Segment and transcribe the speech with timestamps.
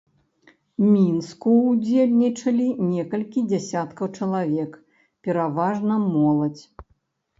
[0.93, 4.71] Мінску ўдзельнічалі некалькі дзесяткаў чалавек,
[5.29, 6.65] пераважна моладзь.